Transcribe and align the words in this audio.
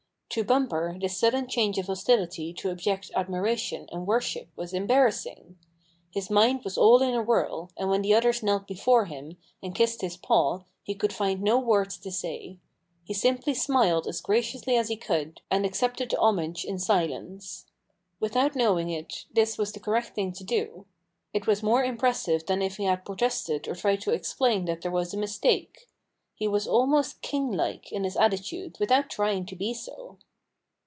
To 0.35 0.45
Bumper 0.45 0.95
this 0.97 1.17
sudden 1.19 1.47
change 1.49 1.77
of 1.77 1.87
hostility 1.87 2.53
to 2.53 2.69
abject 2.71 3.11
admiration 3.17 3.85
and 3.91 4.07
worship 4.07 4.47
was 4.55 4.71
embarrassing. 4.73 5.57
His 6.09 6.29
mind 6.29 6.63
was 6.63 6.77
all 6.77 7.01
in 7.01 7.13
a 7.13 7.21
whirl, 7.21 7.69
and 7.75 7.89
when 7.89 8.01
the 8.01 8.13
others 8.13 8.41
knelt 8.41 8.65
before 8.65 9.07
him 9.07 9.35
and 9.61 9.75
kissed 9.75 9.99
his 9.99 10.15
paw 10.15 10.61
he 10.83 10.95
could 10.95 11.11
find 11.11 11.41
no 11.41 11.59
words 11.59 11.97
to 11.97 12.11
say. 12.13 12.59
He 13.03 13.13
simply 13.13 13.53
smiled 13.53 14.07
as 14.07 14.21
graciously 14.21 14.77
as 14.77 14.87
he 14.87 14.95
could, 14.95 15.41
and 15.51 15.65
accepted 15.65 16.11
the 16.11 16.19
homage 16.21 16.63
in 16.63 16.79
silence. 16.79 17.65
Without 18.21 18.55
knowing 18.55 18.89
it 18.89 19.25
this 19.33 19.57
was 19.57 19.73
the 19.73 19.81
correct 19.81 20.15
thing 20.15 20.31
to 20.31 20.45
do. 20.45 20.85
It 21.33 21.45
was 21.45 21.61
more 21.61 21.83
impressive 21.83 22.45
than 22.45 22.61
if 22.61 22.77
he 22.77 22.85
had 22.85 23.03
protested 23.03 23.67
or 23.67 23.75
tried 23.75 23.99
to 24.03 24.11
explain 24.13 24.63
that 24.63 24.79
there 24.81 24.91
was 24.93 25.13
a 25.13 25.17
mistake. 25.17 25.89
He 26.33 26.47
was 26.47 26.65
almost 26.67 27.21
king 27.21 27.51
like 27.51 27.91
in 27.91 28.03
his 28.03 28.17
attitude 28.17 28.77
without 28.79 29.11
trying 29.11 29.45
to 29.45 29.55
be 29.55 29.75
so. 29.75 30.17